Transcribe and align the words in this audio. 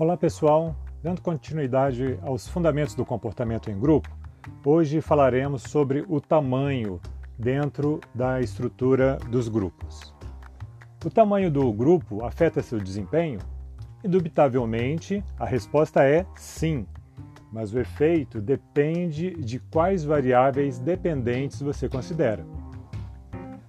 Olá 0.00 0.16
pessoal, 0.16 0.76
dando 1.02 1.20
continuidade 1.20 2.20
aos 2.22 2.46
fundamentos 2.46 2.94
do 2.94 3.04
comportamento 3.04 3.68
em 3.68 3.76
grupo, 3.76 4.08
hoje 4.64 5.00
falaremos 5.00 5.62
sobre 5.62 6.04
o 6.08 6.20
tamanho 6.20 7.00
dentro 7.36 7.98
da 8.14 8.40
estrutura 8.40 9.18
dos 9.28 9.48
grupos. 9.48 10.14
O 11.04 11.10
tamanho 11.10 11.50
do 11.50 11.72
grupo 11.72 12.24
afeta 12.24 12.62
seu 12.62 12.78
desempenho? 12.78 13.40
Indubitavelmente, 14.04 15.24
a 15.36 15.44
resposta 15.44 16.04
é 16.04 16.24
sim, 16.36 16.86
mas 17.50 17.74
o 17.74 17.80
efeito 17.80 18.40
depende 18.40 19.32
de 19.32 19.58
quais 19.58 20.04
variáveis 20.04 20.78
dependentes 20.78 21.60
você 21.60 21.88
considera. 21.88 22.46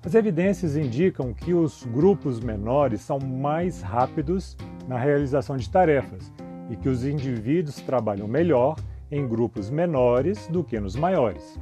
As 0.06 0.14
evidências 0.14 0.78
indicam 0.78 1.34
que 1.34 1.56
os 1.56 1.84
grupos 1.86 2.40
menores 2.40 3.02
são 3.02 3.18
mais 3.18 3.82
rápidos 3.82 4.56
na 4.90 4.98
realização 4.98 5.56
de 5.56 5.70
tarefas 5.70 6.34
e 6.68 6.76
que 6.76 6.90
os 6.90 7.06
indivíduos 7.06 7.76
trabalham 7.76 8.28
melhor 8.28 8.76
em 9.12 9.28
grupos 9.28 9.70
menores 9.70 10.48
do 10.48 10.64
que 10.64 10.80
nos 10.80 10.96
maiores. 10.96 11.60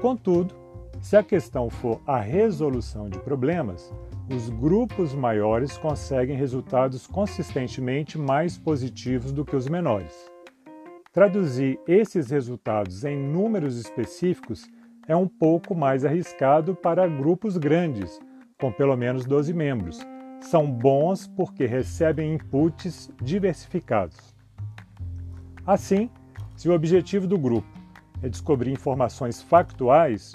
Contudo, 0.00 0.54
se 0.98 1.14
a 1.14 1.22
questão 1.22 1.68
for 1.68 2.00
a 2.06 2.18
resolução 2.18 3.08
de 3.10 3.18
problemas, 3.18 3.92
os 4.34 4.48
grupos 4.48 5.14
maiores 5.14 5.76
conseguem 5.76 6.36
resultados 6.36 7.06
consistentemente 7.06 8.18
mais 8.18 8.56
positivos 8.56 9.30
do 9.30 9.44
que 9.44 9.54
os 9.54 9.68
menores. 9.68 10.12
Traduzir 11.12 11.78
esses 11.86 12.30
resultados 12.30 13.04
em 13.04 13.16
números 13.16 13.78
específicos 13.78 14.66
é 15.06 15.14
um 15.14 15.28
pouco 15.28 15.74
mais 15.74 16.04
arriscado 16.04 16.74
para 16.74 17.06
grupos 17.06 17.58
grandes, 17.58 18.18
com 18.58 18.72
pelo 18.72 18.96
menos 18.96 19.24
12 19.24 19.52
membros, 19.52 20.00
são 20.40 20.70
bons 20.70 21.26
porque 21.26 21.66
recebem 21.66 22.34
inputs 22.34 23.10
diversificados. 23.22 24.34
Assim, 25.66 26.10
se 26.56 26.68
o 26.68 26.74
objetivo 26.74 27.26
do 27.26 27.38
grupo 27.38 27.68
é 28.22 28.28
descobrir 28.28 28.72
informações 28.72 29.42
factuais, 29.42 30.32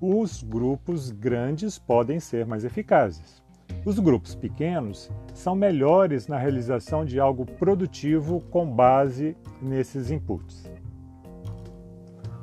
os 0.00 0.42
grupos 0.42 1.10
grandes 1.10 1.78
podem 1.78 2.20
ser 2.20 2.46
mais 2.46 2.64
eficazes. 2.64 3.42
Os 3.84 3.98
grupos 3.98 4.34
pequenos 4.34 5.10
são 5.34 5.54
melhores 5.54 6.26
na 6.26 6.38
realização 6.38 7.04
de 7.04 7.20
algo 7.20 7.46
produtivo 7.46 8.40
com 8.50 8.70
base 8.70 9.36
nesses 9.62 10.10
inputs. 10.10 10.70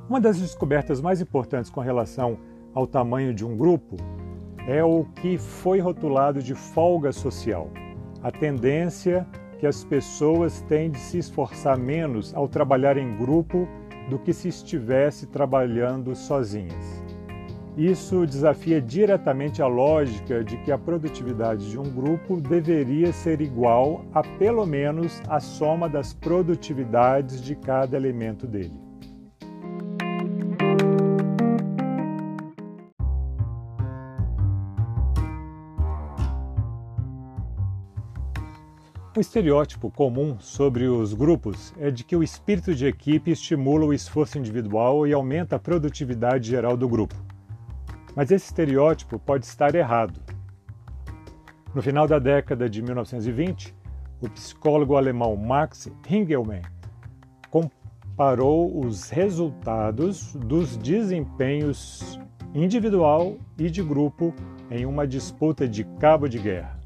Uma 0.09 0.20
das 0.20 0.39
descobertas 0.39 1.02
mais 1.02 1.22
importantes 1.22 1.72
com 1.72 1.81
relação 1.81 2.38
ao 2.73 2.86
tamanho 2.86 3.33
de 3.33 3.45
um 3.45 3.55
grupo 3.55 3.98
é 4.67 4.83
o 4.83 5.06
que 5.16 5.38
foi 5.38 5.80
rotulado 5.80 6.42
de 6.42 6.56
folga 6.56 7.11
social, 7.11 7.69
a 8.22 8.31
tendência 8.31 9.28
que 9.59 9.67
as 9.67 9.83
pessoas 9.83 10.61
têm 10.61 10.89
de 10.89 11.00
se 11.00 11.17
esforçar 11.17 11.78
menos 11.78 12.33
ao 12.33 12.47
trabalhar 12.47 12.97
em 12.97 13.17
grupo 13.17 13.67
do 14.09 14.20
que 14.20 14.33
se 14.33 14.47
estivesse 14.47 15.28
trabalhando 15.28 16.16
sozinhas. 16.16 17.03
Isso 17.75 18.25
desafia 18.25 18.80
diretamente 18.80 19.61
a 19.61 19.67
lógica 19.67 20.44
de 20.44 20.58
que 20.58 20.72
a 20.72 20.77
produtividade 20.77 21.72
de 21.72 21.80
um 21.80 21.83
grupo 21.83 22.39
deveria 22.39 23.11
ser 23.11 23.42
igual 23.42 24.05
a 24.14 24.22
pelo 24.22 24.66
menos 24.66 25.22
a 25.27 25.39
soma 25.39 25.89
das 25.89 26.14
produtividades 26.14 27.42
de 27.42 27.55
cada 27.55 27.98
elemento 27.98 28.45
dele. 28.45 28.80
Um 39.16 39.19
estereótipo 39.19 39.92
comum 39.92 40.39
sobre 40.39 40.88
os 40.88 41.14
grupos 41.14 41.72
é 41.78 41.92
de 41.92 42.03
que 42.03 42.16
o 42.16 42.23
espírito 42.23 42.73
de 42.73 42.88
equipe 42.88 43.30
estimula 43.30 43.86
o 43.86 43.93
esforço 43.93 44.39
individual 44.39 45.05
e 45.05 45.14
aumenta 45.14 45.55
a 45.55 45.60
produtividade 45.60 46.49
geral 46.49 46.76
do 46.76 46.89
grupo. 46.89 47.14
Mas 48.15 48.32
esse 48.32 48.45
estereótipo 48.45 49.20
pode 49.20 49.45
estar 49.45 49.76
errado. 49.76 50.20
No 51.76 51.82
final 51.83 52.08
da 52.08 52.17
década 52.17 52.67
de 52.67 52.82
1920, 52.82 53.76
o 54.20 54.27
psicólogo 54.32 54.98
alemão 54.98 55.36
Max 55.36 55.92
Ringelmann 56.08 56.64
comparou 57.52 58.83
os 58.83 59.11
resultados 59.11 60.33
dos 60.33 60.76
desempenhos 60.76 62.20
individual 62.55 63.37
e 63.60 63.70
de 63.70 63.83
grupo 63.83 64.33
em 64.71 64.87
uma 64.87 65.05
disputa 65.05 65.67
de 65.67 65.83
cabo 65.99 66.27
de 66.27 66.39
guerra. 66.39 66.83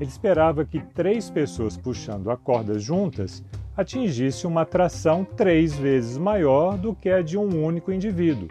Ele 0.00 0.08
esperava 0.08 0.64
que 0.64 0.80
três 0.80 1.30
pessoas 1.30 1.76
puxando 1.76 2.30
a 2.30 2.36
corda 2.36 2.78
juntas 2.78 3.44
atingisse 3.76 4.46
uma 4.46 4.62
atração 4.62 5.24
três 5.24 5.74
vezes 5.74 6.18
maior 6.18 6.76
do 6.76 6.94
que 6.94 7.08
a 7.08 7.22
de 7.22 7.38
um 7.38 7.64
único 7.64 7.92
indivíduo, 7.92 8.48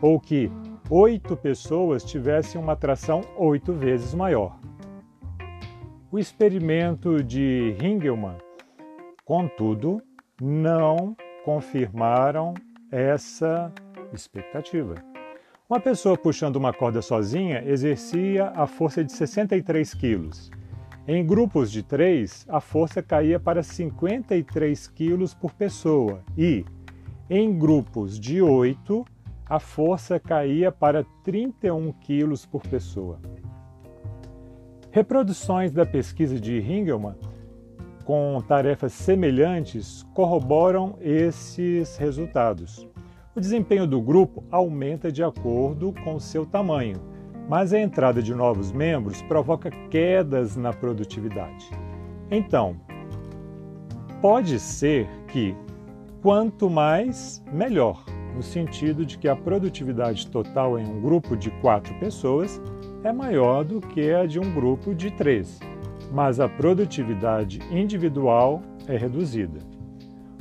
ou 0.00 0.20
que 0.20 0.50
oito 0.90 1.36
pessoas 1.36 2.04
tivessem 2.04 2.60
uma 2.60 2.72
atração 2.72 3.22
oito 3.36 3.72
vezes 3.72 4.14
maior. 4.14 4.58
O 6.10 6.18
experimento 6.18 7.22
de 7.22 7.76
Ringelmann, 7.78 8.38
contudo, 9.24 10.02
não 10.40 11.16
confirmaram 11.44 12.54
essa 12.90 13.72
expectativa. 14.12 14.94
Uma 15.68 15.80
pessoa 15.80 16.16
puxando 16.16 16.56
uma 16.56 16.72
corda 16.72 17.02
sozinha 17.02 17.62
exercia 17.66 18.52
a 18.54 18.66
força 18.66 19.04
de 19.04 19.12
63 19.12 19.92
quilos 19.92 20.50
em 21.08 21.24
grupos 21.24 21.72
de 21.72 21.82
três, 21.82 22.44
a 22.50 22.60
força 22.60 23.02
caía 23.02 23.40
para 23.40 23.62
53 23.62 24.88
quilos 24.88 25.32
por 25.32 25.54
pessoa 25.54 26.22
e, 26.36 26.66
em 27.30 27.58
grupos 27.58 28.20
de 28.20 28.42
oito, 28.42 29.06
a 29.48 29.58
força 29.58 30.20
caía 30.20 30.70
para 30.70 31.06
31 31.24 31.92
quilos 31.92 32.44
por 32.44 32.60
pessoa. 32.60 33.18
Reproduções 34.90 35.72
da 35.72 35.86
pesquisa 35.86 36.38
de 36.38 36.60
Ringelmann 36.60 37.16
com 38.04 38.42
tarefas 38.46 38.92
semelhantes 38.92 40.02
corroboram 40.12 40.98
esses 41.00 41.96
resultados. 41.96 42.86
O 43.34 43.40
desempenho 43.40 43.86
do 43.86 43.98
grupo 44.02 44.44
aumenta 44.50 45.10
de 45.10 45.24
acordo 45.24 45.94
com 46.04 46.20
seu 46.20 46.44
tamanho 46.44 47.17
mas 47.48 47.72
a 47.72 47.80
entrada 47.80 48.22
de 48.22 48.34
novos 48.34 48.70
membros 48.70 49.22
provoca 49.22 49.70
quedas 49.90 50.54
na 50.54 50.72
produtividade. 50.72 51.70
Então, 52.30 52.76
pode 54.20 54.60
ser 54.60 55.08
que 55.28 55.56
quanto 56.20 56.68
mais, 56.68 57.42
melhor, 57.50 58.04
no 58.36 58.42
sentido 58.42 59.06
de 59.06 59.16
que 59.16 59.26
a 59.26 59.34
produtividade 59.34 60.26
total 60.28 60.78
em 60.78 60.86
um 60.86 61.00
grupo 61.00 61.36
de 61.36 61.50
quatro 61.62 61.94
pessoas 61.98 62.60
é 63.02 63.12
maior 63.12 63.64
do 63.64 63.80
que 63.80 64.12
a 64.12 64.26
de 64.26 64.38
um 64.38 64.52
grupo 64.52 64.94
de 64.94 65.10
três, 65.10 65.58
mas 66.12 66.38
a 66.38 66.48
produtividade 66.48 67.60
individual 67.70 68.60
é 68.86 68.96
reduzida. 68.96 69.60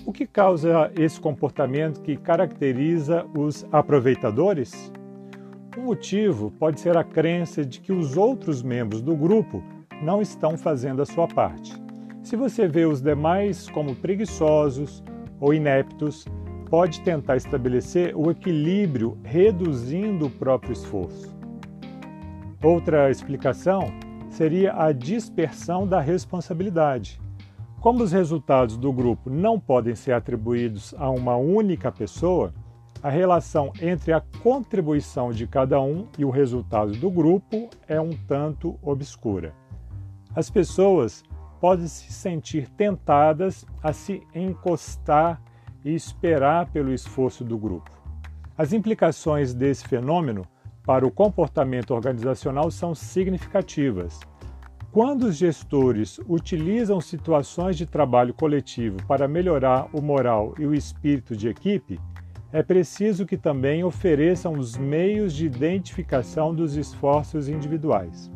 O 0.05 0.11
que 0.11 0.25
causa 0.25 0.91
esse 0.97 1.19
comportamento 1.19 2.01
que 2.01 2.15
caracteriza 2.15 3.25
os 3.35 3.65
aproveitadores? 3.71 4.91
O 5.77 5.81
motivo 5.81 6.49
pode 6.49 6.79
ser 6.79 6.97
a 6.97 7.03
crença 7.03 7.63
de 7.63 7.79
que 7.79 7.93
os 7.93 8.17
outros 8.17 8.63
membros 8.63 8.99
do 8.99 9.15
grupo 9.15 9.63
não 10.01 10.23
estão 10.23 10.57
fazendo 10.57 11.03
a 11.03 11.05
sua 11.05 11.27
parte. 11.27 11.71
Se 12.23 12.35
você 12.35 12.67
vê 12.67 12.87
os 12.87 12.99
demais 12.99 13.69
como 13.69 13.95
preguiçosos 13.95 15.03
ou 15.39 15.53
ineptos, 15.53 16.25
pode 16.67 17.01
tentar 17.01 17.37
estabelecer 17.37 18.17
o 18.17 18.31
equilíbrio 18.31 19.19
reduzindo 19.23 20.25
o 20.25 20.31
próprio 20.31 20.73
esforço. 20.73 21.37
Outra 22.63 23.11
explicação 23.11 23.93
seria 24.31 24.73
a 24.73 24.91
dispersão 24.91 25.85
da 25.85 25.99
responsabilidade. 25.99 27.21
Como 27.79 28.03
os 28.03 28.11
resultados 28.11 28.77
do 28.77 28.91
grupo 28.91 29.29
não 29.29 29.59
podem 29.59 29.93
ser 29.93 30.13
atribuídos 30.13 30.95
a 30.97 31.07
uma 31.11 31.37
única 31.37 31.91
pessoa, 31.91 32.51
a 33.07 33.09
relação 33.09 33.71
entre 33.81 34.11
a 34.11 34.19
contribuição 34.43 35.31
de 35.31 35.47
cada 35.47 35.79
um 35.79 36.09
e 36.17 36.25
o 36.25 36.29
resultado 36.29 36.91
do 36.91 37.09
grupo 37.09 37.69
é 37.87 38.01
um 38.01 38.09
tanto 38.09 38.77
obscura. 38.81 39.55
As 40.35 40.49
pessoas 40.49 41.23
podem 41.61 41.87
se 41.87 42.11
sentir 42.11 42.67
tentadas 42.67 43.65
a 43.81 43.93
se 43.93 44.21
encostar 44.35 45.41
e 45.85 45.95
esperar 45.95 46.69
pelo 46.69 46.93
esforço 46.93 47.45
do 47.45 47.57
grupo. 47.57 47.89
As 48.57 48.73
implicações 48.73 49.53
desse 49.53 49.87
fenômeno 49.87 50.45
para 50.83 51.07
o 51.07 51.11
comportamento 51.11 51.91
organizacional 51.91 52.69
são 52.69 52.93
significativas. 52.93 54.19
Quando 54.91 55.27
os 55.27 55.37
gestores 55.37 56.19
utilizam 56.27 56.99
situações 56.99 57.77
de 57.77 57.85
trabalho 57.85 58.33
coletivo 58.33 58.97
para 59.07 59.29
melhorar 59.29 59.87
o 59.93 60.01
moral 60.01 60.53
e 60.59 60.65
o 60.65 60.75
espírito 60.75 61.37
de 61.37 61.47
equipe, 61.47 61.97
é 62.51 62.63
preciso 62.63 63.25
que 63.25 63.37
também 63.37 63.83
ofereçam 63.83 64.53
os 64.53 64.77
meios 64.77 65.33
de 65.33 65.45
identificação 65.45 66.53
dos 66.53 66.75
esforços 66.75 67.49
individuais. 67.49 68.31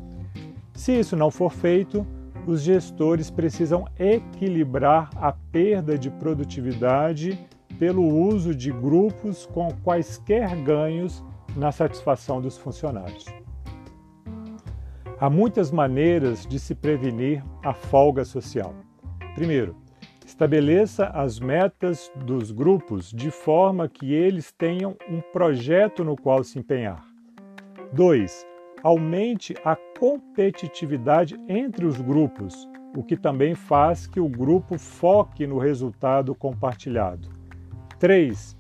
Se 0.74 1.00
isso 1.00 1.16
não 1.16 1.32
for 1.32 1.52
feito, 1.52 2.06
os 2.46 2.62
gestores 2.62 3.30
precisam 3.30 3.86
equilibrar 4.00 5.10
a 5.16 5.32
perda 5.32 5.98
de 5.98 6.10
produtividade 6.10 7.40
pelo 7.78 8.04
uso 8.04 8.54
de 8.54 8.72
grupos 8.72 9.46
com 9.46 9.70
quaisquer 9.84 10.56
ganhos 10.64 11.24
na 11.56 11.72
satisfação 11.72 12.42
dos 12.42 12.58
funcionários. 12.58 13.26
Há 15.20 15.30
muitas 15.30 15.72
maneiras 15.72 16.48
de 16.48 16.60
se 16.60 16.74
prevenir 16.74 17.44
a 17.64 17.74
folga 17.74 18.26
social. 18.26 18.74
Primeiro, 19.36 19.76
estabeleça 20.32 21.08
as 21.08 21.40
metas 21.42 22.10
dos 22.16 22.52
grupos 22.52 23.12
de 23.12 23.30
forma 23.30 23.90
que 23.90 24.14
eles 24.14 24.50
tenham 24.52 24.96
um 25.10 25.20
projeto 25.20 26.06
no 26.06 26.16
qual 26.16 26.42
se 26.42 26.58
empenhar. 26.58 27.06
2. 27.92 28.48
Aumente 28.82 29.54
a 29.64 29.76
competitividade 30.00 31.38
entre 31.50 31.86
os 31.86 32.00
grupos, 32.00 32.68
o 32.96 33.04
que 33.04 33.18
também 33.18 33.54
faz 33.54 34.08
que 34.08 34.22
o 34.22 34.30
grupo 34.30 34.78
foque 34.78 35.46
no 35.46 35.60
resultado 35.60 36.34
compartilhado. 36.34 37.28
3. 38.00 38.56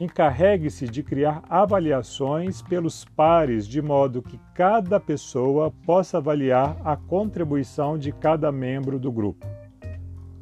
Encarregue-se 0.00 0.88
de 0.88 1.04
criar 1.04 1.42
avaliações 1.48 2.60
pelos 2.60 3.04
pares, 3.04 3.68
de 3.68 3.80
modo 3.80 4.20
que 4.20 4.38
cada 4.52 4.98
pessoa 4.98 5.72
possa 5.86 6.18
avaliar 6.18 6.76
a 6.84 6.96
contribuição 6.96 7.96
de 7.96 8.10
cada 8.10 8.50
membro 8.50 8.98
do 8.98 9.12
grupo. 9.12 9.59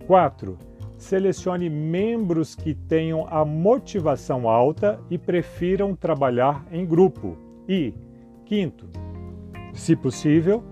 4. 0.08 0.56
Selecione 0.96 1.68
membros 1.68 2.54
que 2.54 2.74
tenham 2.74 3.26
a 3.30 3.44
motivação 3.44 4.48
alta 4.48 4.98
e 5.10 5.18
prefiram 5.18 5.94
trabalhar 5.94 6.64
em 6.72 6.86
grupo. 6.86 7.36
E, 7.68 7.92
quinto, 8.46 8.88
se 9.74 9.94
possível, 9.94 10.64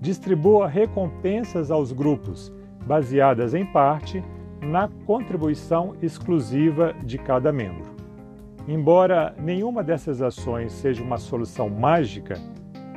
distribua 0.00 0.66
recompensas 0.66 1.70
aos 1.70 1.92
grupos, 1.92 2.50
baseadas 2.86 3.52
em 3.52 3.66
parte 3.66 4.24
na 4.62 4.88
contribuição 5.04 5.94
exclusiva 6.00 6.94
de 7.04 7.18
cada 7.18 7.52
membro. 7.52 7.90
Embora 8.66 9.34
nenhuma 9.38 9.84
dessas 9.84 10.22
ações 10.22 10.72
seja 10.72 11.02
uma 11.02 11.18
solução 11.18 11.68
mágica 11.68 12.34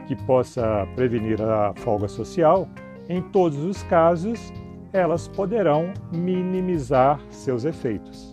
que 0.07 0.15
possa 0.15 0.87
prevenir 0.95 1.41
a 1.41 1.73
folga 1.75 2.07
social, 2.07 2.69
em 3.09 3.21
todos 3.21 3.57
os 3.59 3.83
casos, 3.83 4.51
elas 4.93 5.27
poderão 5.27 5.91
minimizar 6.11 7.19
seus 7.29 7.65
efeitos. 7.65 8.32